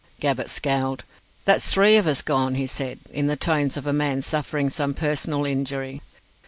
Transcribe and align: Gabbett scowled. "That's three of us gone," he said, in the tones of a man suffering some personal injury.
Gabbett 0.19 0.49
scowled. 0.49 1.03
"That's 1.45 1.71
three 1.71 1.95
of 1.95 2.07
us 2.07 2.23
gone," 2.23 2.55
he 2.55 2.65
said, 2.65 2.97
in 3.11 3.27
the 3.27 3.35
tones 3.37 3.77
of 3.77 3.85
a 3.85 3.93
man 3.93 4.23
suffering 4.23 4.71
some 4.71 4.95
personal 4.95 5.45
injury. 5.45 6.01